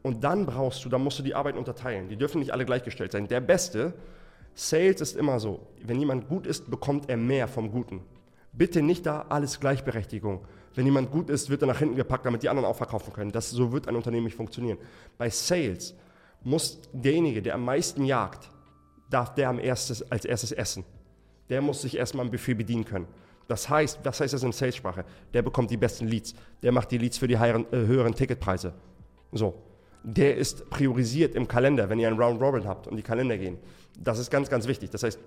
Und 0.01 0.23
dann 0.23 0.45
brauchst 0.45 0.85
du, 0.85 0.89
dann 0.89 1.03
musst 1.03 1.19
du 1.19 1.23
die 1.23 1.35
Arbeit 1.35 1.57
unterteilen. 1.57 2.07
Die 2.07 2.15
dürfen 2.15 2.39
nicht 2.39 2.51
alle 2.51 2.65
gleichgestellt 2.65 3.11
sein. 3.11 3.27
Der 3.27 3.41
Beste, 3.41 3.93
Sales 4.53 5.01
ist 5.01 5.17
immer 5.17 5.39
so, 5.39 5.67
wenn 5.83 5.99
jemand 5.99 6.29
gut 6.29 6.47
ist, 6.47 6.69
bekommt 6.69 7.09
er 7.09 7.17
mehr 7.17 7.47
vom 7.47 7.71
Guten. 7.71 8.01
Bitte 8.53 8.81
nicht 8.81 9.05
da 9.05 9.25
alles 9.29 9.59
Gleichberechtigung. 9.59 10.45
Wenn 10.77 10.85
jemand 10.85 11.09
gut 11.09 11.31
ist, 11.31 11.49
wird 11.49 11.63
er 11.63 11.67
nach 11.67 11.79
hinten 11.79 11.95
gepackt, 11.95 12.23
damit 12.23 12.43
die 12.43 12.49
anderen 12.49 12.69
auch 12.69 12.75
verkaufen 12.75 13.11
können. 13.11 13.31
Das, 13.31 13.49
so 13.49 13.71
wird 13.71 13.87
ein 13.87 13.95
Unternehmen 13.95 14.25
nicht 14.25 14.35
funktionieren. 14.35 14.77
Bei 15.17 15.27
Sales 15.27 15.95
muss 16.43 16.79
derjenige, 16.93 17.41
der 17.41 17.55
am 17.55 17.65
meisten 17.65 18.05
jagt, 18.05 18.51
darf 19.09 19.33
der 19.33 19.49
am 19.49 19.57
erstes, 19.57 20.11
als 20.11 20.23
erstes 20.23 20.51
essen. 20.51 20.83
Der 21.49 21.63
muss 21.63 21.81
sich 21.81 21.97
erstmal 21.97 22.27
am 22.27 22.31
Buffet 22.31 22.53
bedienen 22.53 22.85
können. 22.85 23.07
Das 23.47 23.67
heißt, 23.67 24.01
was 24.03 24.19
heißt 24.19 24.35
das 24.35 24.43
in 24.43 24.51
Sales-Sprache? 24.51 25.03
Der 25.33 25.41
bekommt 25.41 25.71
die 25.71 25.77
besten 25.77 26.07
Leads. 26.07 26.35
Der 26.61 26.71
macht 26.71 26.91
die 26.91 26.99
Leads 26.99 27.17
für 27.17 27.27
die 27.27 27.39
höheren, 27.39 27.65
äh, 27.73 27.77
höheren 27.77 28.13
Ticketpreise. 28.13 28.71
So. 29.31 29.55
Der 30.03 30.37
ist 30.37 30.69
priorisiert 30.69 31.33
im 31.33 31.47
Kalender, 31.47 31.89
wenn 31.89 31.97
ihr 31.97 32.07
einen 32.07 32.21
Round 32.21 32.39
Robin 32.39 32.67
habt 32.67 32.85
und 32.85 32.97
die 32.97 33.03
Kalender 33.03 33.39
gehen. 33.39 33.57
Das 33.99 34.19
ist 34.19 34.29
ganz, 34.29 34.47
ganz 34.47 34.67
wichtig. 34.67 34.91
Das 34.91 35.01
heißt, 35.01 35.17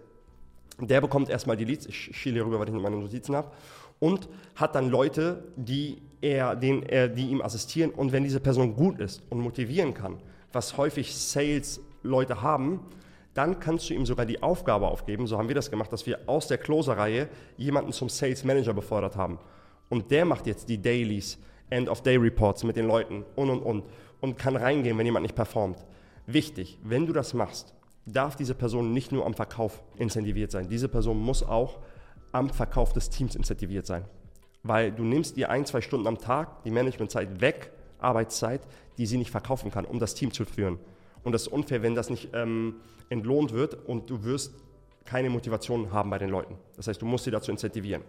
der 0.78 1.00
bekommt 1.00 1.28
erstmal 1.28 1.56
die 1.56 1.64
Leads. 1.64 1.86
Ich 1.86 1.96
schiele 1.96 2.44
rüber, 2.44 2.60
weil 2.60 2.68
ich 2.68 2.74
meine 2.74 2.96
Notizen 2.96 3.34
habe 3.34 3.50
und 4.00 4.28
hat 4.56 4.74
dann 4.74 4.90
Leute, 4.90 5.44
die, 5.54 6.02
er, 6.20 6.56
den 6.56 6.82
er, 6.82 7.08
die 7.08 7.28
ihm 7.28 7.40
assistieren. 7.40 7.90
Und 7.90 8.10
wenn 8.10 8.24
diese 8.24 8.40
Person 8.40 8.74
gut 8.74 8.98
ist 8.98 9.22
und 9.30 9.40
motivieren 9.40 9.94
kann, 9.94 10.18
was 10.52 10.76
häufig 10.76 11.14
Sales-Leute 11.14 12.42
haben, 12.42 12.80
dann 13.34 13.60
kannst 13.60 13.88
du 13.88 13.94
ihm 13.94 14.04
sogar 14.04 14.26
die 14.26 14.42
Aufgabe 14.42 14.88
aufgeben. 14.88 15.28
So 15.28 15.38
haben 15.38 15.48
wir 15.48 15.54
das 15.54 15.70
gemacht, 15.70 15.92
dass 15.92 16.06
wir 16.06 16.18
aus 16.26 16.48
der 16.48 16.58
Closer-Reihe 16.58 17.28
jemanden 17.56 17.92
zum 17.92 18.08
Sales 18.08 18.42
Manager 18.42 18.74
befördert 18.74 19.14
haben. 19.14 19.38
Und 19.88 20.10
der 20.10 20.24
macht 20.24 20.46
jetzt 20.48 20.68
die 20.68 20.82
Dailies, 20.82 21.38
End-of-Day-Reports 21.70 22.64
mit 22.64 22.76
den 22.76 22.88
Leuten 22.88 23.24
und 23.36 23.50
und 23.50 23.62
und 23.62 23.84
und 24.20 24.36
kann 24.36 24.56
reingehen, 24.56 24.98
wenn 24.98 25.06
jemand 25.06 25.22
nicht 25.22 25.34
performt. 25.34 25.78
Wichtig, 26.26 26.78
wenn 26.82 27.06
du 27.06 27.12
das 27.12 27.34
machst, 27.34 27.74
darf 28.06 28.36
diese 28.36 28.54
Person 28.54 28.92
nicht 28.92 29.12
nur 29.12 29.24
am 29.26 29.34
Verkauf 29.34 29.82
incentiviert 29.96 30.50
sein. 30.50 30.68
Diese 30.68 30.88
Person 30.88 31.18
muss 31.18 31.42
auch 31.42 31.78
am 32.32 32.50
Verkauf 32.50 32.92
des 32.92 33.10
Teams 33.10 33.34
incentiviert 33.34 33.86
sein. 33.86 34.04
Weil 34.62 34.92
du 34.92 35.04
nimmst 35.04 35.36
ihr 35.36 35.50
ein, 35.50 35.64
zwei 35.64 35.80
Stunden 35.80 36.06
am 36.06 36.18
Tag 36.18 36.62
die 36.64 36.70
Managementzeit 36.70 37.40
weg, 37.40 37.70
Arbeitszeit, 37.98 38.60
die 38.98 39.06
sie 39.06 39.16
nicht 39.16 39.30
verkaufen 39.30 39.70
kann, 39.70 39.84
um 39.84 39.98
das 39.98 40.14
Team 40.14 40.32
zu 40.32 40.44
führen. 40.44 40.78
Und 41.22 41.32
das 41.32 41.42
ist 41.42 41.48
unfair, 41.48 41.82
wenn 41.82 41.94
das 41.94 42.10
nicht 42.10 42.30
ähm, 42.34 42.76
entlohnt 43.08 43.52
wird 43.52 43.74
und 43.86 44.08
du 44.10 44.24
wirst 44.24 44.54
keine 45.04 45.30
Motivation 45.30 45.92
haben 45.92 46.10
bei 46.10 46.18
den 46.18 46.30
Leuten. 46.30 46.56
Das 46.76 46.86
heißt, 46.86 47.00
du 47.00 47.06
musst 47.06 47.24
sie 47.24 47.30
dazu 47.30 47.50
incentivieren. 47.50 48.02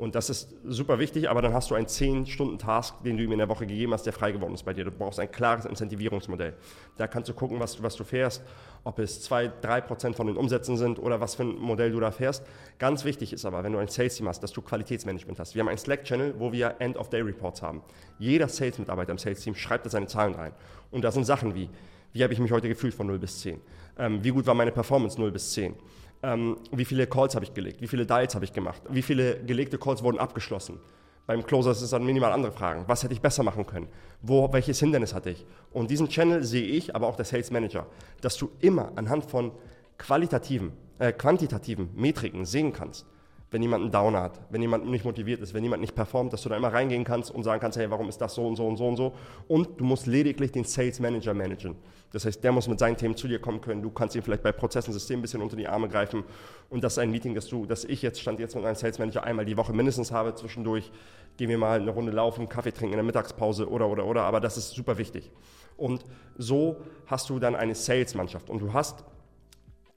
Und 0.00 0.14
das 0.14 0.30
ist 0.30 0.56
super 0.64 0.98
wichtig, 0.98 1.28
aber 1.28 1.42
dann 1.42 1.52
hast 1.52 1.70
du 1.70 1.74
einen 1.74 1.84
10-Stunden-Task, 1.84 3.02
den 3.04 3.18
du 3.18 3.22
ihm 3.22 3.32
in 3.32 3.38
der 3.38 3.50
Woche 3.50 3.66
gegeben 3.66 3.92
hast, 3.92 4.06
der 4.06 4.14
frei 4.14 4.32
geworden 4.32 4.54
ist 4.54 4.62
bei 4.62 4.72
dir. 4.72 4.82
Du 4.82 4.90
brauchst 4.90 5.20
ein 5.20 5.30
klares 5.30 5.66
Incentivierungsmodell. 5.66 6.54
Da 6.96 7.06
kannst 7.06 7.28
du 7.28 7.34
gucken, 7.34 7.60
was, 7.60 7.82
was 7.82 7.96
du 7.96 8.04
fährst, 8.04 8.42
ob 8.82 8.98
es 8.98 9.20
2, 9.20 9.52
3 9.60 9.82
Prozent 9.82 10.16
von 10.16 10.26
den 10.26 10.38
Umsätzen 10.38 10.78
sind 10.78 10.98
oder 10.98 11.20
was 11.20 11.34
für 11.34 11.42
ein 11.42 11.54
Modell 11.54 11.92
du 11.92 12.00
da 12.00 12.12
fährst. 12.12 12.46
Ganz 12.78 13.04
wichtig 13.04 13.34
ist 13.34 13.44
aber, 13.44 13.62
wenn 13.62 13.74
du 13.74 13.78
ein 13.78 13.88
Sales-Team 13.88 14.26
hast, 14.26 14.42
dass 14.42 14.52
du 14.52 14.62
Qualitätsmanagement 14.62 15.38
hast. 15.38 15.54
Wir 15.54 15.60
haben 15.60 15.68
einen 15.68 15.76
Slack-Channel, 15.76 16.36
wo 16.38 16.50
wir 16.50 16.76
End-of-Day-Reports 16.78 17.60
haben. 17.60 17.82
Jeder 18.18 18.48
Sales-Mitarbeiter 18.48 19.12
im 19.12 19.18
Sales-Team 19.18 19.54
schreibt 19.54 19.84
da 19.84 19.90
seine 19.90 20.06
Zahlen 20.06 20.34
rein. 20.34 20.52
Und 20.90 21.04
da 21.04 21.10
sind 21.12 21.26
Sachen 21.26 21.54
wie, 21.54 21.68
wie 22.14 22.22
habe 22.24 22.32
ich 22.32 22.38
mich 22.38 22.52
heute 22.52 22.68
gefühlt 22.68 22.94
von 22.94 23.06
0 23.06 23.18
bis 23.18 23.40
10? 23.40 23.60
Ähm, 23.98 24.24
wie 24.24 24.30
gut 24.30 24.46
war 24.46 24.54
meine 24.54 24.72
Performance 24.72 25.20
0 25.20 25.30
bis 25.30 25.52
10? 25.52 25.74
Ähm, 26.22 26.56
wie 26.70 26.84
viele 26.84 27.06
Calls 27.06 27.34
habe 27.34 27.44
ich 27.44 27.54
gelegt? 27.54 27.80
Wie 27.80 27.86
viele 27.86 28.04
Dials 28.04 28.34
habe 28.34 28.44
ich 28.44 28.52
gemacht? 28.52 28.82
Wie 28.88 29.02
viele 29.02 29.42
gelegte 29.44 29.78
Calls 29.78 30.02
wurden 30.02 30.18
abgeschlossen? 30.18 30.78
Beim 31.26 31.46
Closer 31.46 31.70
ist 31.70 31.80
es 31.80 31.90
dann 31.90 32.04
minimal 32.04 32.32
andere 32.32 32.52
Fragen. 32.52 32.84
Was 32.88 33.02
hätte 33.04 33.14
ich 33.14 33.20
besser 33.20 33.42
machen 33.42 33.64
können? 33.64 33.88
Wo, 34.20 34.52
welches 34.52 34.80
Hindernis 34.80 35.14
hatte 35.14 35.30
ich? 35.30 35.46
Und 35.72 35.90
diesen 35.90 36.08
Channel 36.08 36.42
sehe 36.42 36.66
ich, 36.66 36.94
aber 36.94 37.06
auch 37.06 37.16
der 37.16 37.24
Sales 37.24 37.50
Manager, 37.50 37.86
dass 38.20 38.36
du 38.36 38.50
immer 38.60 38.92
anhand 38.96 39.24
von 39.24 39.52
qualitativen, 39.96 40.72
äh, 40.98 41.12
quantitativen 41.12 41.90
Metriken 41.94 42.44
sehen 42.44 42.72
kannst, 42.72 43.06
wenn 43.50 43.62
jemand 43.62 43.82
einen 43.82 43.92
Down 43.92 44.16
hat, 44.16 44.40
wenn 44.50 44.62
jemand 44.62 44.86
nicht 44.88 45.04
motiviert 45.04 45.40
ist, 45.40 45.54
wenn 45.54 45.64
jemand 45.64 45.80
nicht 45.80 45.94
performt, 45.94 46.32
dass 46.32 46.42
du 46.42 46.48
da 46.48 46.56
immer 46.56 46.72
reingehen 46.72 47.04
kannst 47.04 47.30
und 47.30 47.42
sagen 47.42 47.60
kannst, 47.60 47.78
hey, 47.78 47.90
warum 47.90 48.08
ist 48.08 48.20
das 48.20 48.34
so 48.34 48.46
und 48.46 48.56
so 48.56 48.66
und 48.66 48.76
so 48.76 48.86
und 48.86 48.96
so. 48.96 49.14
Und 49.48 49.80
du 49.80 49.84
musst 49.84 50.06
lediglich 50.06 50.52
den 50.52 50.64
Sales 50.64 51.00
Manager 51.00 51.34
managen. 51.34 51.74
Das 52.12 52.24
heißt, 52.24 52.42
der 52.42 52.52
muss 52.52 52.68
mit 52.68 52.78
seinen 52.78 52.96
Themen 52.96 53.16
zu 53.16 53.28
dir 53.28 53.40
kommen 53.40 53.60
können. 53.60 53.82
Du 53.82 53.90
kannst 53.90 54.16
ihm 54.16 54.22
vielleicht 54.22 54.42
bei 54.42 54.52
Prozessen, 54.52 54.92
Systemen 54.92 55.20
ein 55.20 55.22
bisschen 55.22 55.42
unter 55.42 55.56
die 55.56 55.68
Arme 55.68 55.88
greifen. 55.88 56.24
Und 56.68 56.82
das 56.82 56.94
ist 56.94 56.98
ein 56.98 57.10
Meeting, 57.10 57.34
das 57.34 57.46
du, 57.46 57.66
das 57.66 57.84
ich 57.84 58.02
jetzt 58.02 58.20
stand 58.20 58.40
jetzt 58.40 58.54
mit 58.54 58.64
einem 58.64 58.74
Sales 58.74 58.98
Manager 58.98 59.24
einmal 59.24 59.44
die 59.44 59.56
Woche 59.56 59.72
mindestens 59.72 60.10
habe. 60.10 60.34
Zwischendurch 60.34 60.90
gehen 61.36 61.48
wir 61.48 61.58
mal 61.58 61.80
eine 61.80 61.90
Runde 61.90 62.12
laufen, 62.12 62.48
Kaffee 62.48 62.72
trinken 62.72 62.94
in 62.94 62.98
der 62.98 63.04
Mittagspause 63.04 63.68
oder 63.68 63.88
oder 63.88 64.06
oder. 64.06 64.22
Aber 64.22 64.40
das 64.40 64.56
ist 64.56 64.70
super 64.70 64.98
wichtig. 64.98 65.30
Und 65.76 66.04
so 66.36 66.76
hast 67.06 67.30
du 67.30 67.38
dann 67.38 67.54
eine 67.54 67.74
Sales-Mannschaft. 67.74 68.50
Und 68.50 68.60
du 68.60 68.72
hast 68.72 69.04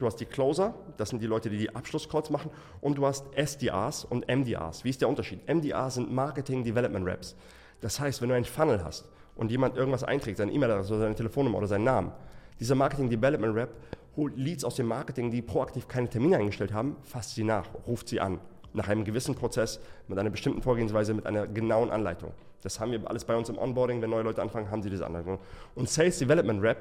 Du 0.04 0.08
hast 0.08 0.20
die 0.20 0.26
Closer, 0.26 0.74
das 0.98 1.12
sind 1.12 1.22
die 1.22 1.28
Leute, 1.28 1.50
die 1.50 1.58
die 1.58 1.74
Abschlusscalls 1.74 2.30
machen, 2.30 2.52
und 2.82 2.98
du 2.98 3.06
hast 3.06 3.26
SDRs 3.38 4.04
und 4.04 4.28
MDRs. 4.28 4.84
Wie 4.84 4.90
ist 4.90 5.00
der 5.00 5.08
Unterschied? 5.08 5.48
MDRs 5.48 5.94
sind 5.94 6.12
Marketing 6.12 6.62
Development 6.62 7.06
Reps. 7.06 7.38
Das 7.80 8.02
heißt, 8.02 8.22
wenn 8.22 8.28
du 8.28 8.36
einen 8.36 8.44
Funnel 8.44 8.84
hast 8.84 9.08
und 9.38 9.50
jemand 9.50 9.78
irgendwas 9.78 10.04
einträgt, 10.04 10.40
seine 10.40 10.52
E-Mail-Adresse 10.52 10.92
oder 10.92 11.04
seine 11.04 11.16
Telefonnummer 11.16 11.58
oder 11.58 11.68
seinen 11.68 11.86
Namen, 11.86 12.12
dieser 12.60 12.76
Marketing 12.76 13.10
Development 13.10 13.56
Rep 13.56 13.70
holt 14.18 14.36
Leads 14.36 14.66
aus 14.66 14.76
dem 14.76 14.88
Marketing, 14.88 15.32
die 15.32 15.42
proaktiv 15.42 15.88
keine 15.88 16.10
Termine 16.10 16.36
eingestellt 16.36 16.74
haben, 16.74 16.98
fasst 17.04 17.36
sie 17.36 17.46
nach, 17.46 17.70
ruft 17.88 18.10
sie 18.10 18.20
an. 18.20 18.42
Nach 18.74 18.90
einem 18.90 19.06
gewissen 19.06 19.36
Prozess, 19.36 19.80
mit 20.10 20.20
einer 20.20 20.32
bestimmten 20.32 20.62
Vorgehensweise, 20.62 21.14
mit 21.14 21.26
einer 21.26 21.48
genauen 21.48 21.92
Anleitung. 21.92 22.34
Das 22.62 22.82
haben 22.82 22.92
wir 22.92 23.10
alles 23.10 23.24
bei 23.24 23.38
uns 23.38 23.48
im 23.48 23.58
Onboarding. 23.58 24.02
Wenn 24.02 24.10
neue 24.10 24.24
Leute 24.24 24.42
anfangen, 24.42 24.70
haben 24.70 24.82
sie 24.82 24.90
diese 24.90 25.06
Anleitung. 25.06 25.40
Und 25.76 25.90
Sales 25.90 26.18
Development 26.18 26.62
Rep 26.62 26.78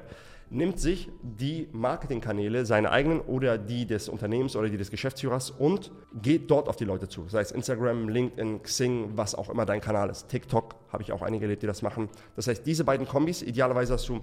nimmt 0.49 0.79
sich 0.79 1.09
die 1.21 1.67
Marketingkanäle, 1.71 2.65
seine 2.65 2.91
eigenen 2.91 3.21
oder 3.21 3.57
die 3.57 3.85
des 3.85 4.09
Unternehmens 4.09 4.55
oder 4.55 4.69
die 4.69 4.77
des 4.77 4.91
Geschäftsführers 4.91 5.51
und 5.51 5.91
geht 6.21 6.51
dort 6.51 6.69
auf 6.69 6.75
die 6.75 6.85
Leute 6.85 7.07
zu. 7.07 7.27
Sei 7.27 7.41
es 7.41 7.51
Instagram, 7.51 8.09
LinkedIn, 8.09 8.61
Xing, 8.63 9.11
was 9.15 9.35
auch 9.35 9.49
immer 9.49 9.65
dein 9.65 9.81
Kanal 9.81 10.09
ist. 10.09 10.27
TikTok 10.27 10.75
habe 10.91 11.03
ich 11.03 11.11
auch 11.11 11.21
einige 11.21 11.45
erlebt, 11.45 11.63
die 11.63 11.67
das 11.67 11.81
machen. 11.81 12.09
Das 12.35 12.47
heißt, 12.47 12.65
diese 12.65 12.83
beiden 12.83 13.07
Kombis, 13.07 13.41
idealerweise 13.41 13.93
hast 13.93 14.07
du 14.09 14.21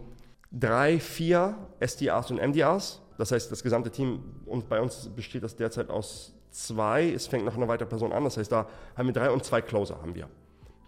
drei, 0.52 0.98
vier 0.98 1.56
SDRs 1.80 2.30
und 2.30 2.40
MDRs. 2.40 3.02
Das 3.18 3.32
heißt, 3.32 3.50
das 3.52 3.62
gesamte 3.62 3.90
Team, 3.90 4.20
und 4.46 4.68
bei 4.68 4.80
uns 4.80 5.10
besteht 5.14 5.42
das 5.42 5.56
derzeit 5.56 5.90
aus 5.90 6.34
zwei. 6.50 7.10
Es 7.10 7.26
fängt 7.26 7.44
noch 7.44 7.56
eine 7.56 7.68
weitere 7.68 7.88
Person 7.88 8.12
an. 8.12 8.24
Das 8.24 8.36
heißt, 8.36 8.50
da 8.50 8.66
haben 8.96 9.06
wir 9.06 9.12
drei 9.12 9.30
und 9.30 9.44
zwei 9.44 9.60
Closer 9.60 10.00
haben 10.00 10.14
wir. 10.14 10.28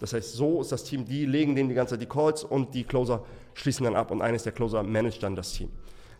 Das 0.02 0.12
heißt, 0.12 0.32
so 0.32 0.60
ist 0.60 0.72
das 0.72 0.82
Team, 0.82 1.04
die 1.04 1.26
legen 1.26 1.54
denen 1.54 1.68
die 1.68 1.76
ganze 1.76 1.94
Zeit 1.94 2.02
die 2.02 2.06
Calls 2.06 2.42
und 2.42 2.74
die 2.74 2.82
Closer 2.82 3.24
schließen 3.54 3.84
dann 3.84 3.94
ab 3.94 4.10
und 4.10 4.20
eines 4.20 4.42
der 4.42 4.50
Closer 4.50 4.82
managt 4.82 5.22
dann 5.22 5.36
das 5.36 5.52
Team. 5.52 5.70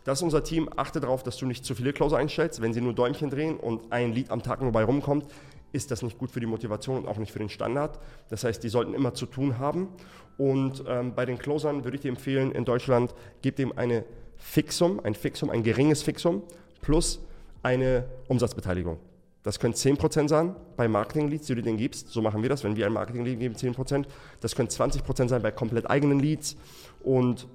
Das 0.05 0.19
ist 0.19 0.23
unser 0.23 0.41
Team. 0.41 0.69
Achte 0.77 1.01
darauf, 1.01 1.21
dass 1.21 1.35
du 1.35 1.45
nicht 1.45 1.65
zu 1.65 1.75
viele 1.75 1.91
Closer 1.91 2.15
einstellst. 2.15 2.61
Wenn 2.61 2.73
sie 2.73 2.79
nur 2.79 2.93
Däumchen 2.93 3.29
drehen 3.29 3.57
und 3.57 3.91
ein 3.91 4.13
Lied 4.13 4.31
am 4.31 4.41
Tag 4.41 4.61
nur 4.61 4.71
bei 4.71 4.85
rumkommt, 4.85 5.25
ist 5.73 5.91
das 5.91 6.01
nicht 6.01 6.17
gut 6.17 6.31
für 6.31 6.39
die 6.39 6.45
Motivation 6.45 6.95
und 6.95 7.07
auch 7.09 7.17
nicht 7.17 7.33
für 7.33 7.39
den 7.39 7.49
Standard. 7.49 7.99
Das 8.29 8.45
heißt, 8.45 8.63
die 8.63 8.69
sollten 8.69 8.93
immer 8.93 9.13
zu 9.15 9.25
tun 9.25 9.59
haben. 9.59 9.89
Und 10.37 10.85
ähm, 10.87 11.13
bei 11.13 11.25
den 11.25 11.37
Closern 11.37 11.83
würde 11.83 11.97
ich 11.97 12.03
dir 12.03 12.09
empfehlen, 12.09 12.53
in 12.53 12.63
Deutschland, 12.63 13.13
gib 13.41 13.57
dem 13.57 13.77
eine 13.77 14.05
Fixum, 14.37 15.01
ein 15.03 15.13
Fixum, 15.13 15.49
ein 15.49 15.61
geringes 15.61 16.03
Fixum 16.03 16.43
plus 16.81 17.19
eine 17.63 18.05
Umsatzbeteiligung. 18.29 18.97
Das 19.43 19.59
können 19.59 19.73
10% 19.73 20.29
sein 20.29 20.55
bei 20.77 20.87
Marketing-Leads, 20.87 21.47
die 21.47 21.55
du 21.55 21.61
denen 21.61 21.77
gibst. 21.77 22.09
So 22.09 22.21
machen 22.21 22.41
wir 22.41 22.49
das, 22.49 22.63
wenn 22.63 22.77
wir 22.77 22.85
ein 22.85 22.93
Marketing-Lead 22.93 23.39
geben, 23.39 23.55
10%. 23.55 24.05
Das 24.39 24.55
können 24.55 24.69
20% 24.69 25.27
sein 25.27 25.41
bei 25.41 25.51
komplett 25.51 25.89
eigenen 25.89 26.19
Leads. 26.19 26.55
Und 27.01 27.47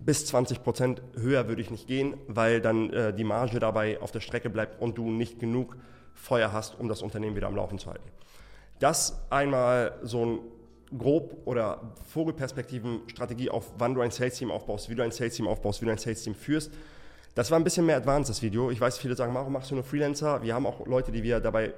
bis 0.00 0.32
20% 0.34 0.98
höher 1.16 1.48
würde 1.48 1.62
ich 1.62 1.70
nicht 1.70 1.86
gehen, 1.86 2.14
weil 2.26 2.60
dann 2.60 2.90
äh, 2.90 3.14
die 3.14 3.24
Marge 3.24 3.60
dabei 3.60 4.00
auf 4.00 4.10
der 4.10 4.20
Strecke 4.20 4.50
bleibt 4.50 4.82
und 4.82 4.98
du 4.98 5.10
nicht 5.10 5.38
genug 5.38 5.76
Feuer 6.14 6.52
hast, 6.52 6.78
um 6.78 6.88
das 6.88 7.00
Unternehmen 7.00 7.36
wieder 7.36 7.46
am 7.46 7.56
Laufen 7.56 7.78
zu 7.78 7.90
halten. 7.90 8.08
Das 8.80 9.22
einmal 9.30 9.98
so 10.02 10.26
ein 10.26 10.38
grob 10.98 11.42
oder 11.44 11.92
Vogelperspektiven-Strategie 12.12 13.50
auf, 13.50 13.72
wann 13.78 13.94
du 13.94 14.00
ein 14.00 14.10
Sales-Team 14.10 14.50
aufbaust, 14.50 14.90
wie 14.90 14.94
du 14.94 15.02
ein 15.02 15.10
Sales-Team 15.10 15.46
aufbaust, 15.46 15.80
wie 15.80 15.86
du 15.86 15.92
ein 15.92 15.98
Sales-Team 15.98 16.34
führst. 16.34 16.72
Das 17.34 17.50
war 17.50 17.58
ein 17.58 17.64
bisschen 17.64 17.84
mehr 17.84 17.96
advanced, 17.96 18.30
das 18.30 18.42
Video. 18.42 18.70
Ich 18.70 18.80
weiß, 18.80 18.98
viele 18.98 19.16
sagen, 19.16 19.34
warum 19.34 19.52
machst 19.52 19.70
du 19.70 19.74
nur 19.74 19.82
Freelancer? 19.82 20.42
Wir 20.42 20.54
haben 20.54 20.66
auch 20.66 20.86
Leute, 20.86 21.10
die 21.10 21.22
wir 21.22 21.40
dabei 21.40 21.74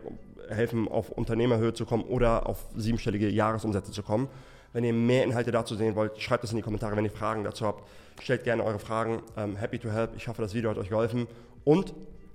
helfen, 0.49 0.87
auf 0.87 1.11
Unternehmerhöhe 1.11 1.73
zu 1.73 1.87
kommen 1.87 2.05
oder 2.05 2.47
auf 2.47 2.67
siebenstellige 2.77 3.29
Jahresumsätze 3.29 3.91
zu 3.91 4.03
kommen. 4.03 4.29
Wenn 4.73 4.85
ihr 4.85 4.93
mehr 4.93 5.25
Inhalte 5.25 5.53
dazu 5.53 5.75
sehen 5.75 5.95
wollt, 5.95 6.21
schreibt 6.21 6.45
es 6.45 6.51
in 6.51 6.57
die 6.57 6.63
Kommentare. 6.63 6.95
Wenn 6.97 7.05
ihr 7.07 7.11
Fragen 7.11 7.45
dazu 7.45 7.67
habt, 7.67 7.89
stellt 8.21 8.45
gerne 8.45 8.63
eure 8.63 8.79
Fragen. 8.79 9.23
Um, 9.35 9.57
happy 9.57 9.79
to 9.79 9.91
help. 9.91 10.11
Ich 10.17 10.29
hoffe, 10.29 10.43
das 10.43 10.53
Video 10.53 10.69
hat 10.69 10.77
euch 10.77 10.91
geholfen. 10.91 11.27
Und 11.65 11.95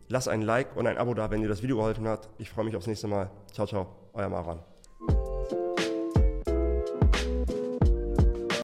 lasst 0.10 0.28
ein 0.28 0.42
Like 0.42 0.76
und 0.76 0.88
ein 0.88 0.98
Abo 0.98 1.14
da, 1.14 1.30
wenn 1.30 1.42
dir 1.42 1.48
das 1.48 1.62
Video 1.62 1.78
geholfen 1.78 2.08
hat. 2.08 2.30
Ich 2.40 2.50
freue 2.50 2.66
mich 2.66 2.76
aufs 2.76 2.88
nächste 2.88 3.08
Mal. 3.08 3.30
Ciao, 3.54 3.68
ciao. 3.68 3.88
Euer 4.14 4.30
Maran. 4.30 4.71